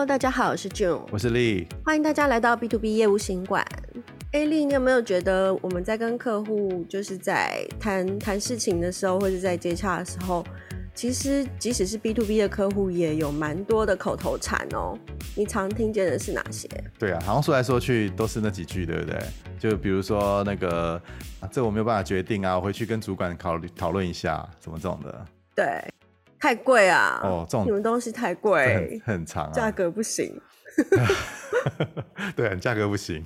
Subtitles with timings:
[0.00, 3.62] Hello，大家好，我是 June，我是 Lee，欢迎大家来到 B to B 业务行馆。
[4.32, 10.42] 哎，Lee，你有没有觉得我们在跟客户就是在谈谈事情的时候，或者在接洽的时候，
[10.94, 14.96] 其实即使是 B to B 的客户，也有蛮多的口头禅哦。
[15.36, 16.66] 你常听见的是哪些？
[16.98, 19.18] 对啊，好像说来说去都是那几句，对不对？
[19.58, 20.94] 就比如说那个，
[21.40, 25.26] 啊、这我没有办法决定啊，我回去跟主管考虑讨论一下，怎么这种的。
[25.54, 25.66] 对。
[26.40, 27.20] 太贵啊！
[27.22, 30.40] 哦，这种你们东西太贵，很长啊，价格不行。
[32.34, 33.22] 对，价格不行。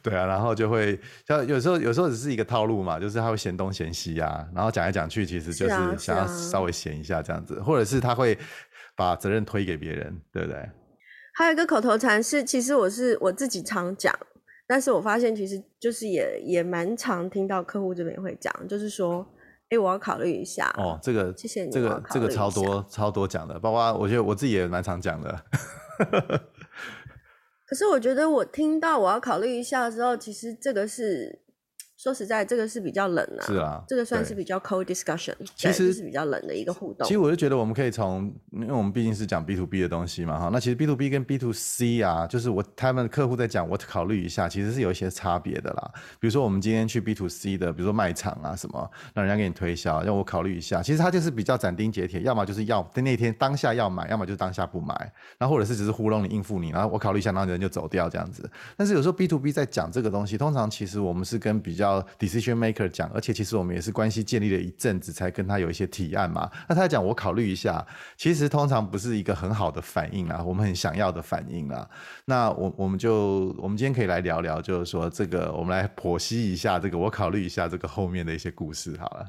[0.00, 8.38] 对啊，然后就会像有时候，有时候只是一个套路嘛，就是他会嫌东嫌西啊，然后讲来讲去，其实就是想要稍微嫌一下这样子，啊啊、或者是他会
[8.94, 10.70] 把责任推给别人，对不对？
[11.34, 14.16] 还有一个口头禅是，其实我是我自己常讲，
[14.68, 19.26] 但是我发现其实就是也也蛮常听到客户这边会讲，就是说。
[19.70, 20.98] 哎，我要考虑一下哦。
[21.02, 21.70] 这个，谢谢你。
[21.70, 25.44] 这个，这个超多超多讲的，包括我觉得我自己也蛮常讲的。
[27.66, 31.43] 可是我觉得我听到我要考虑一下之后，其实这个是。
[31.96, 33.46] 说实在，这个是比较冷啊。
[33.46, 37.06] 是啊，这个算是比较 cold discussion，其实是比较冷的一个互动。
[37.06, 40.50] 其实我就觉得我们可以从，因为我们毕竟是讲 B to B 的东西嘛，哈。
[40.52, 45.90] 那其实 B to B 跟 B to C 啊，就是我他们客户在讲，我考虑一下，其实是有一些差别的啦。
[46.18, 50.82] 比如说我们今天去 B to C 的，比如说卖场啊什么，让人家给你推销，让我考虑一下。
[50.82, 54.94] 其实他就是比较斩钉截铁，要么就是要在那天当下要买，要么就是当下不买，
[55.38, 58.50] 然后或者是只是糊弄你、应付你，然后我考虑一下，然后人就走掉这样子。
[58.76, 61.83] 但是有时候 B to B 在讲这个东西，通常其实我们是跟比较
[62.18, 66.50] decision maker 讲，而且其实我们也是关系建立了一阵子才跟他有一些提案嘛。
[66.68, 71.88] 那他讲我考虑一下，其实通常不是一个很好的反应啊，我们很想要的反应啊。
[72.26, 79.26] 那我我们就我们今天可以来聊聊，就是说这个我们来剖析一下这个我考虑一下这个后面的一些故事好了。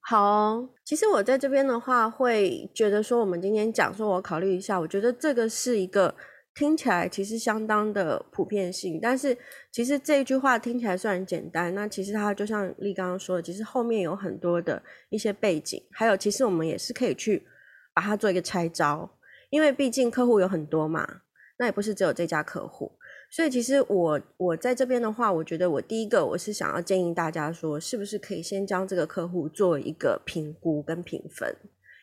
[0.00, 6.14] 好，其实我在这边的话会觉得说，我们今天讲说我考虑一下，我觉得这个是一个。
[6.54, 9.36] 听起来其实相当的普遍性，但是
[9.72, 17.44] 其实这一句话听起来虽然简单，那其实它就像丽刚刚说的，其实后面有很多的一些背景，还有其实我们也是可以去
[17.92, 19.10] 把它做一个拆招，
[19.50, 21.22] 因为毕竟客户有很多嘛，
[21.58, 22.92] 那也不是只有这家客户，
[23.32, 31.52] 所以其实我我在这边的话，我觉得我第一个我是想要建议大家说，是不是可以先将这个客户做一个评估跟评分，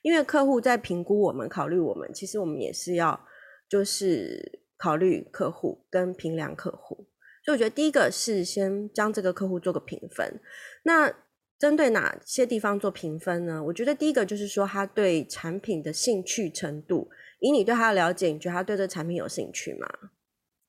[0.02, 3.18] 因为客户在评估我们、考虑我们，其实我们也是要。
[3.72, 7.08] 就是考虑客户跟评量客户，
[7.46, 10.42] 所以我觉得第一个是先将这个客户做个评分。
[10.84, 11.10] 那
[11.58, 13.64] 针对哪些地方做评分呢？
[13.64, 17.10] 我觉得第一个就是说他对产品的兴趣程度，
[17.40, 19.88] 以你对他的了解，你觉得他对这产品有兴趣吗？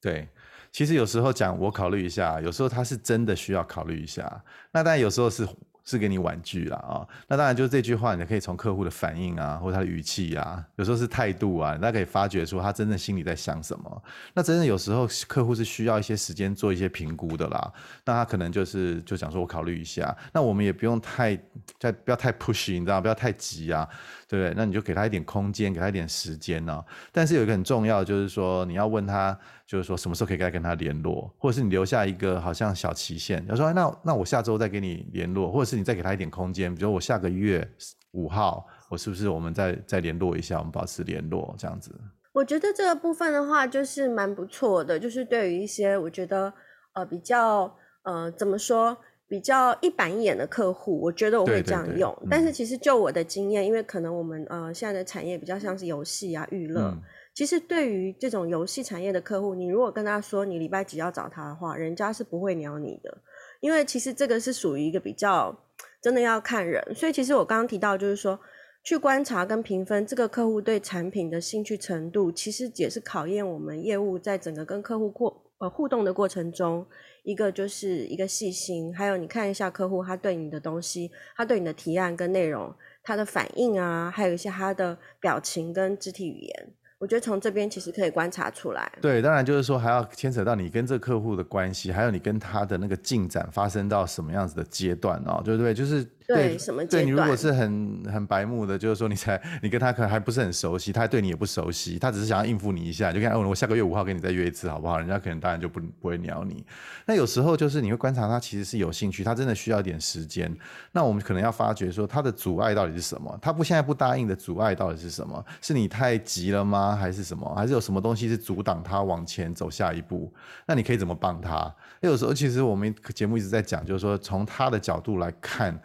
[0.01, 0.29] 对，
[0.71, 4.45] 其实有时候讲我考虑一下，有时候他是真的需要考虑一下。
[4.73, 5.45] 那但有时候是。
[5.85, 14.03] 是给你玩具啦啊，那当然就是这句话，你可以从客户的反应啊，或者他的语气啊，有时候是态度啊，大家可以发觉出他真正心里在想什么。
[14.35, 17.73] 那真正有时候客户是需要一些时间做一些评估的啦，
[18.05, 21.37] 那他可能就是就想说我考虑一下，那我们也不用太
[21.79, 23.89] 太不要太 push，你知道不要太急啊，
[24.29, 24.55] 对不对？
[24.57, 26.85] 那你就给他一点空间，给他一点时间呢。
[27.11, 29.37] 但是有一个很重要的就是说，你要问他。
[29.65, 37.67] 就是说什么时候可以该跟他联络，或者是你留下一个好像小期限，他说那那我下周再给你联络，或者是你再给他一点空间，比如我下个月
[38.11, 41.91] 五号，我是不是我们再再联络一下，我们保持联络这样子。
[42.35, 46.53] 我觉得这个部分的话就是蛮不错的，就是对于一些我觉得
[46.93, 48.95] 呃比较呃怎么说
[49.27, 52.13] 比较一板一眼的客户，我觉得我会这样用。
[52.21, 56.83] 对对对，但是其实就我的经验，嗯、因为可能我们呃现在的产业比较像是游戏啊娱乐。
[56.83, 57.03] 嗯
[57.35, 63.19] 其实对于这种游戏产业的客户，你如果跟他说你礼拜几要找他的话，人家是不会鸟你的，
[63.63, 65.57] 因为其实这个是属于一个比较
[66.03, 66.83] 真的要看人。
[66.95, 68.39] 所以其实我刚刚提到就是说，
[68.83, 76.85] 去观察跟评分这个客户对产品的兴趣程度，其实也是考验我们业务在整个跟客户过呃互动的过程中，
[77.23, 86.75] 一个就是一个细心，还有你看一下客户他对你的东西，他对你的提案跟内容，他的反应啊，还有一些他的表情跟肢体语言。
[87.03, 88.93] 我觉得从这边其实可以观察出来。
[89.01, 95.75] 对，当然就是说还要牵扯到你跟这客户的关系，还有你跟他的那个进展发生到什么样子的阶段哦，对不对？
[95.75, 96.07] 就是。
[96.27, 97.05] 对，对什么阶段？
[97.05, 104.99] 对，你如果是很很白目的，就是说你才你跟他可能还不是很熟悉，他对你也不熟悉，他只是想要应付你一下，就看哦，我下个月五号跟你再约一次好不好？
[104.99, 106.65] 人家可能当然就不不会鸟你。
[107.07, 110.55] 那有时候就是你会观察他其实是有兴趣，他真的需要一点时间。
[110.93, 113.39] 那我们可能要发觉说他的阻碍到底是什么？
[113.41, 115.45] 他不现在不答应的阻碍到底是什么？
[115.61, 116.95] 是你太急了吗？
[116.95, 117.53] 还是什么？
[117.55, 120.33] 还是有什么东西是阻挡他往前走下一步？
[120.67, 121.75] 那你可以怎么帮他？
[122.01, 125.79] 有时候其实我们节目一直在讲，就是说从他的角度来看。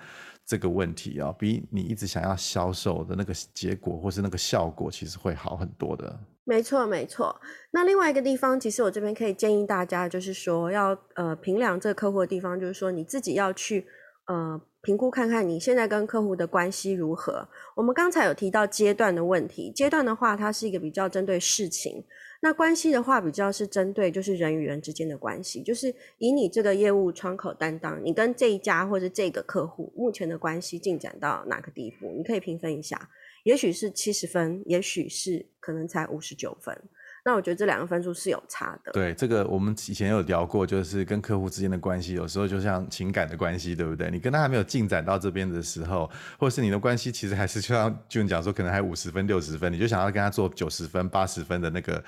[0.47, 6.17] 这个问题啊，比你一直想要销售的那个结果或是那个效果，其实会好很多的。
[6.45, 7.35] 没错，没错。
[7.71, 13.85] 那另外一个地方，其实我这边可以建议大家，就是说要呃评量这个客户的地方，就是说你自己要去
[14.27, 17.45] 呃评估看看你现在跟客户的关系如何。
[17.75, 22.01] 我们刚才有提到阶段的问题，阶段的话，它是一个比较针对事情；
[22.41, 33.09] 那关系的话，比较是针对就是人与人之间的关系，就是以你这个业务窗口担当，你跟这一家或者这个客户目前的关系进展到哪个地步，你可以评分一下。
[33.43, 36.77] 也许是七十分，也许是可能才五十九分。
[37.27, 38.91] 那我觉得这两个分数是有差的。
[38.93, 44.09] 对，这个我们以前有聊过，就是跟客户之间的关系，有时候就像情感的关系，对不对？
[44.09, 46.09] 你跟他还没有进展到这边的时候，
[46.39, 52.01] 或者是你的关系其实还是就像俊讲说，可能还五十分、六十分，你就想要跟他做九十分、八十分的那个。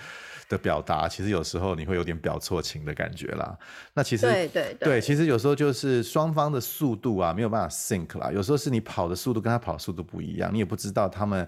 [0.50, 3.56] 的表达，其实有时候你会有点表错情的感觉啦。
[3.94, 8.31] 那其实对对对，对，其实有时候就是双方的速度啊，没有办法 sync 啦。
[8.31, 11.48] 有时候是你跑的速度跟他跑的速度不一样，你也不知道他们。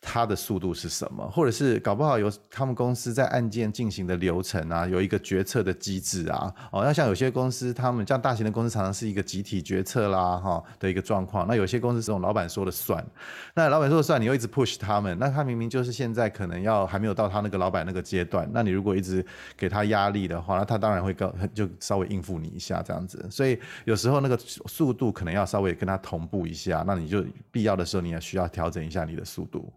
[0.00, 1.28] 他的速度是什么？
[1.30, 6.52] 或者是搞不好有他们公司在案件进行的流程啊，有一个决策的机制啊。
[6.72, 11.46] 哦，那像有些公司，他们像大型的公司，常常是一个集体决策啦，哈的一个状况。
[11.48, 13.04] 那有些公司这种老板说了算，
[13.54, 19.24] 那老板说了算，你又一直 push 他们，那他明明就是现在可能要还没有到他那个老板那个阶段，那你如果一直
[19.56, 23.26] 给他压力的话，那他当然会高，就稍微应付你一下这样子。
[23.28, 29.70] 所以有时候那个速度可能要稍微跟他同步一下，那你就必要的时候你也需要调整一下你的速度。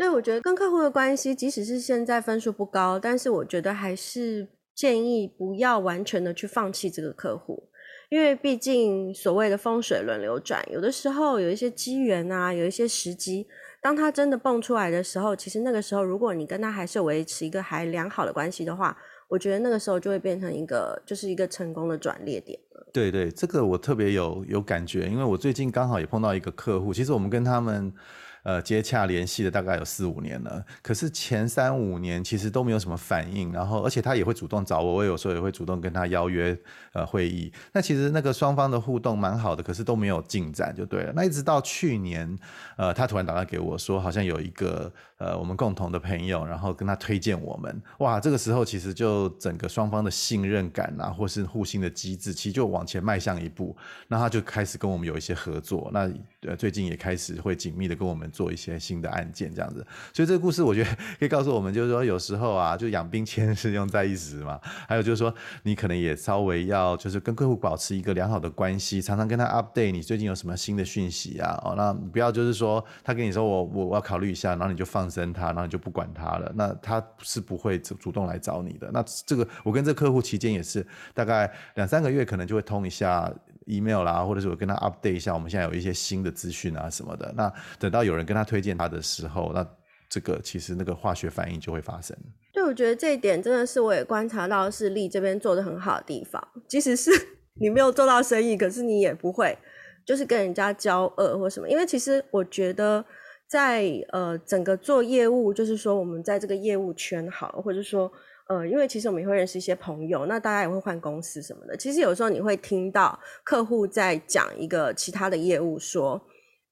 [0.00, 7.68] 所以我觉得跟客户的关系，即使是现在分数不高，但是我觉得还是建议不要完全的去放弃这个客户，
[8.08, 13.46] 因为毕竟所谓的风水轮流转，有的时候有一些机缘啊，有一些时机，
[13.82, 18.96] 当他真的蹦出来的时候，其实那个时候如果你跟他还是维持一个还良好的关系的话，
[19.28, 22.86] 我觉得那个时候就会变成一个就是一个成功的转捩点了。
[22.94, 27.92] 对对，这个我特别有有感觉，因为我最近刚好也碰到一个客户，其实我们跟他们。
[28.42, 36.58] 呃，接洽联系的大概有四五年了，可是前三五年其实都没有什么反应，然后而且他也会主动找我，我有时候也会主动跟他邀约
[36.92, 37.52] 呃会议。
[37.72, 41.12] 那其实那个双方的互动蛮好的，可是都没有进展就对了。
[41.14, 42.38] 那一直到去年，
[42.78, 53.76] 呃，他突然打电话给我说，好像有一个呃我们共同的朋友，然后跟他推荐我们，哇，这个时候其实就整个双方的信任感啊，或是互信的机制，其实就往前迈向一步。
[54.08, 56.10] 那他就开始跟我们有一些合作，那
[56.48, 58.29] 呃最近也开始会紧密的跟我们。
[58.30, 64.60] 做一些新的案件这样子，所以这个故事我觉得可以告诉我们，就是说有时候啊， 就养兵千日用在一时嘛。
[64.88, 65.34] 还有就是说，
[65.64, 71.60] 你可能也稍微要就是跟客户保持一个良好的关系，常常跟他 update 你最近有什么新的讯息啊。
[71.64, 78.90] 哦，那不要就是说他跟你说我我我要考虑一下，然后你就放生他，然后你就不管他了，那他是不会主主动来找你的。
[78.92, 83.30] 那这个我跟这客户期间也是大概两三个月，可能就会通一下。
[83.66, 87.32] Email 啦，或者是我跟他 update 一下，我们现在有一些新的资讯啊什么的。
[87.36, 89.66] 那等到有人跟他推荐他的时候，那
[90.08, 92.16] 这个其实那个化学反应就会发生。
[92.52, 96.42] 对，我觉得这一点真的是我也观察到是力这边做得很好的地方。
[96.68, 97.10] 即使是
[97.60, 99.56] 你没有做到生意，可是你也不会
[100.04, 101.68] 就是跟人家交恶或什么。
[101.68, 103.04] 因为其实我觉得
[103.48, 108.10] 在呃整个做业务，就是说我们在这个业务圈好，或者说。
[108.50, 111.76] 呃，因为其实我们也会认识一些朋友，那大家也会换公司什么的。
[111.76, 116.20] 其实有时候你会听到客户在讲一个其他的业务，说：“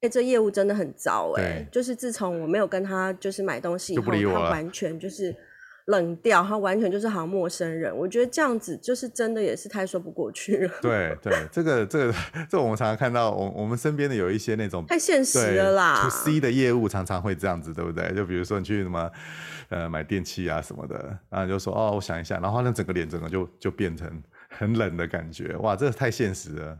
[0.03, 5.35] 哎，这业务真的很糟，哎，就是自从我没有跟他就是买东西以后，他完全就是。”
[5.89, 7.95] 冷掉，他完全就是好像陌生人。
[7.97, 10.71] 我觉得这样子就是真的也是太说不过去了。
[10.83, 12.15] 对对，这个这个
[12.51, 16.03] 这个、我们常常看到，我我们身边的有一些那种太现实了啦。
[16.03, 18.15] To C 的业务常常会这样子，对不对？
[18.15, 19.11] 就比如说你去什么
[19.71, 25.57] 呃买电器啊什么的，然后就说哦，我想一下，然后那整个脸整个就就变成很冷的感觉。
[25.57, 26.79] 哇，这个太现实了。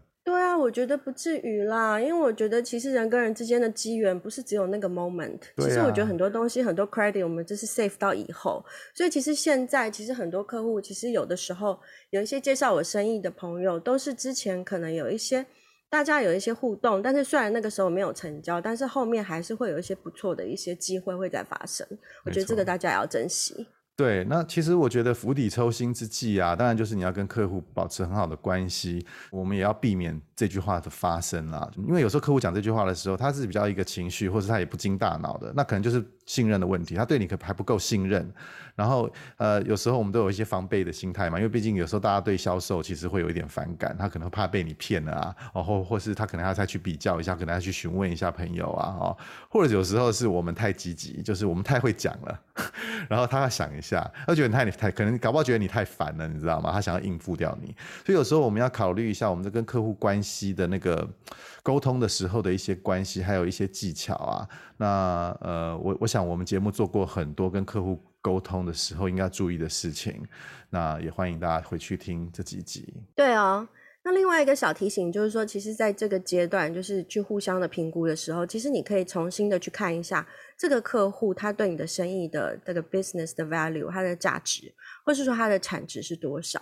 [0.69, 5.41] 我觉得不至于啦，因为我觉得其实人跟人之间的机缘不是只有那个 moment。
[5.57, 8.63] 其实我觉得很多东西，很多 credit 我们就是 save 到以后。
[8.95, 15.47] 所以其实现在其实很多客户，其实有的时候有一些介绍我生意的朋友，都是之前可能有一些
[15.89, 21.87] 大家有一些互动，但是虽然那个时候没有成交，但是后面还是会有一些不错的一些机会会再发生。
[22.27, 23.67] 我觉得这个大家也要珍惜。
[23.99, 31.69] 对，那其实我觉得釜底抽薪之计啊，当然就是你要跟客户保持很好的关系，我们也要避免这句话的发生啦。
[31.77, 38.31] 因为有时候客户讲这句话的时候，他是比较一个情绪，或者他也不经大脑的，那可能就是信任的问题，他对你可还不够信任。
[38.77, 49.17] 然后呃，有时候我们都有一些防备的心态嘛，因为毕竟有时候大家对销售其实会有一点反感，他可能怕被你骗了啊，哦，或或是他可能要再去比较一下，可能要去询问一下朋友啊，哦，
[49.49, 52.41] 或者有时候是我们太积极，就是我们太会讲了，
[53.11, 54.09] 然后他要想一下。
[54.27, 56.71] 他觉得太你太可能搞不好觉得你太烦了，你知道吗？
[56.71, 57.75] 他想要应付掉你，
[58.07, 61.09] 所以有时候我们要考虑一下，我们在跟客户关系的那个
[61.65, 64.49] 沟通的时候的一些关系，还有一些技巧啊。
[64.81, 70.23] 那呃，我我想我们节目做过很多跟客户沟通的时候应该注意的事情。
[70.71, 72.95] 那也欢迎大家回去听这几集。
[73.15, 73.69] 对哦。
[74.05, 84.73] 那另外一个小提醒就是说，其实在这个阶段，就是去互相的评估的时候，其实你可以重新的去看一下这个客户他对你的生意的这个 business 的 value，它的价值，
[85.05, 86.59] 或是说它的产值是多少。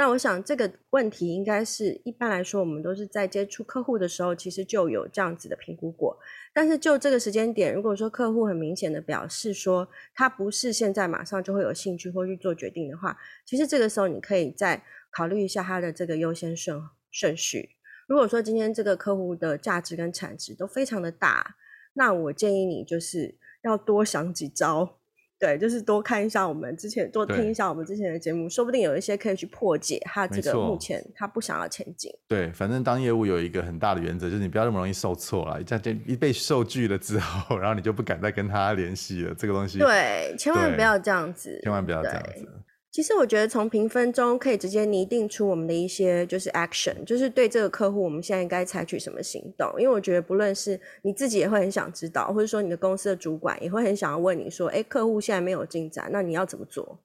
[0.00, 6.18] 那我想这个问题应该是一般来说，我们都是在接触客户的时候，其实就有这样子的评估过。
[6.54, 13.14] 但是就这个时间点，如果说客户很明显的表示说他不是现在马上就会有兴趣或去做决定的话，
[13.44, 17.68] 其实这个时候你可以再考虑一下他的这个优先顺顺序。
[18.08, 21.56] 如果说今天这个客户的价值跟产值都非常的大，
[21.92, 24.99] 那我建议你就是要多想几招。
[25.40, 32.12] 对，就是多看一下我们之前，多听一下我们之前的节目，说不定有一些可以去破解他这个目前他不想要前进。
[32.28, 35.62] 对，反正当业务有一个很大的原则，就是你不要那么容易受挫了。
[35.64, 39.34] 这样就一被受拒了之后， 然后你就不敢再跟他联系了。
[39.34, 42.46] 这个东西，对，千万不要这样子，千万不要这样子。
[42.92, 49.72] 其实我觉得从评分中可以直接拟定出我们的一些就是 action，就是对这个客户我们现在应该采取什么行动。
[49.78, 56.98] 因为我觉得不论是你自己也会很想知道，或者说你的公司的主管也会很想要问你说，诶，客户现在没有进展，那你要怎么做？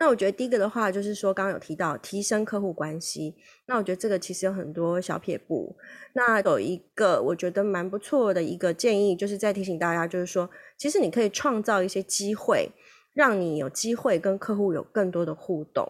[0.00, 3.34] 那我觉得第一个的话就是说，刚刚有提到提升客户关系，
[3.66, 5.76] 那我觉得这个其实有很多小撇步。
[6.14, 12.70] 那有一个我觉得蛮不错的一个建议，就是在提醒大家，就是说，其实你可以创造一些机会。
[13.18, 15.84] 让你有机会跟客户有更多的互动，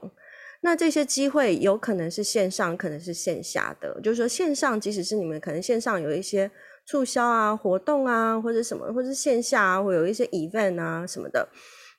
[0.62, 4.00] 那这些机会有可能是线上，可能是线下的。
[4.02, 6.50] 就是说，线上即使是你们可能线上有一些
[6.86, 11.46] 促销啊、活动啊，或者什么，或者是线下啊，会有一些 event 啊什么的，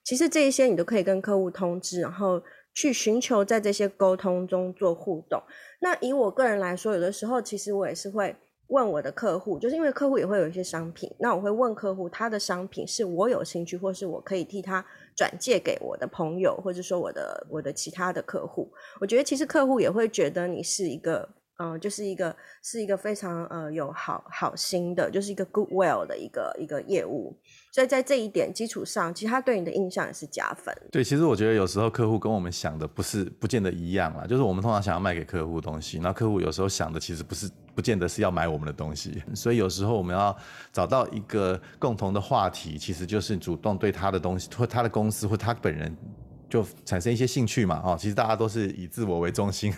[0.03, 2.41] 其实这一些你都可以跟客户通知，然后
[2.73, 5.39] 去寻求在这些沟通中做互动。
[5.79, 8.35] 那以我个人来说，有的时候其实我也是会。
[8.69, 14.83] 问我的客户，就是因为客户也会有一些商品，那我会问客户，他的商品是我有兴趣，或是我可以替他
[15.15, 18.71] 转借给我的朋友，或者说我的我的其他的客户。
[19.01, 21.27] 我觉得其实客户也会觉得你是一个，
[21.61, 27.37] 嗯、就是一个是一个非常呃有好好心的，就是一个 goodwill 的一个一个业务。
[27.71, 30.73] 所以在这一点基础上，其实他对你的印象也是加分。
[30.89, 39.21] 对，其实我觉得有时候客户跟我们想的不是不见得一样啦，就是我们通常想要卖给客户东西，那客户有时候想的其实不是不见得是要买我们的东西。
[39.35, 40.35] 所以有时候我们要
[40.71, 45.95] 找到一个共同的话题，其实就是主动对他的东西或他的公司或他本人。
[46.49, 49.73] 就产生一些兴趣嘛，哦，其实大家都是以自我为中心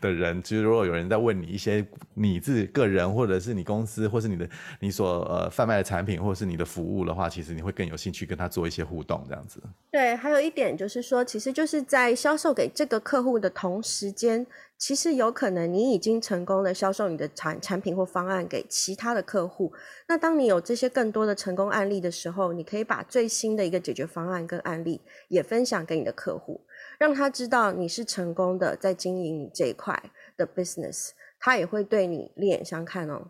[0.00, 0.42] 的人。
[0.42, 4.48] 其 实如果有人在问你一些你自己个人，或者是你公司，或是你的
[4.80, 9.62] 你所呃贩卖的产品，或者是你的服务的话，其实你会更有兴趣跟他做一些互动，这样子。
[9.90, 14.46] 对，还有一点就是说，其实就是在销售给这个客户的同时间。
[14.76, 19.72] 其实有可能你已经成功的销售你的产产品或方案给其他的客户。
[20.08, 26.60] 那当你有这些更多的成功案例的时候，你可以把最新的一个解决方案跟案例也分享给你的客户，
[26.98, 33.28] 让他知道你是成功的在经营你这一块的 business，他也会对你另眼相看哦。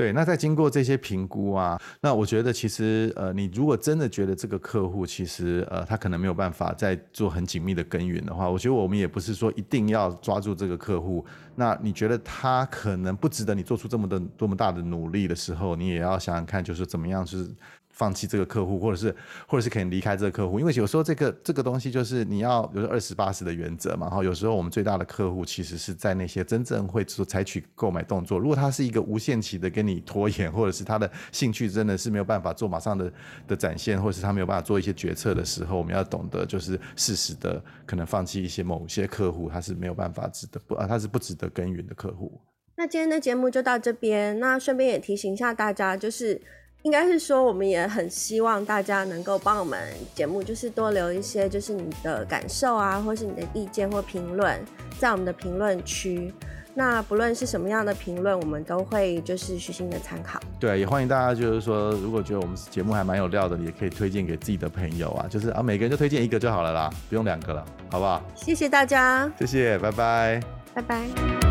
[0.00, 11.22] 对，那在经过这些评估啊，那我觉得其实呃，你如果真的觉得这个客户其实呃，他可能没有办法再做很紧密的耕耘的话，我觉得我们也不是说一定要抓住这个客户。
[11.54, 17.46] 那你觉得他可能不值得你做出这么的多么大的努力的时候，你也要想想看，就是怎么样是。
[17.90, 19.14] 放弃这个客户，或者是，
[19.46, 24.06] 或者是可以离开这个客户，因为有时候这个这个东西就是你要，比如说二十八十的原则嘛。
[24.06, 28.38] 然后有时候我们最大的客户其实是在那些真正会做采取购买动作。
[28.38, 33.12] 如果他是一个无限期的跟你拖延，或者是他的兴趣真的是没有办法做马上的
[33.46, 42.40] 的展现，或者是他没有办法做一些决策的时候，我们要懂得就是适时的可能放弃一些某些客户，他是没有办法值得不啊，他是不值得耕耘的客户。
[42.76, 46.40] 那今天的节目就到这边，那顺便也提醒一下大家，就是。
[46.82, 49.78] 应该是说，我们也很希望大家能够帮我们
[50.14, 54.58] 节目，就是多留一些，就是你的感受啊，或是你的意见或评论，
[54.98, 56.32] 在我们的评论区。
[56.72, 60.40] 那不论是什么样的评论，我们都会就是虚心的参考。
[60.58, 68.22] 对，也欢迎大家，就是说，如果觉得我们节目还蛮有料的，你也可以推荐给自己的朋友啊，就是啊，每个人就推荐一个就好了啦，不用两个了，好不好？
[68.36, 70.40] 谢谢大家，谢谢，拜拜，
[70.72, 71.49] 拜拜。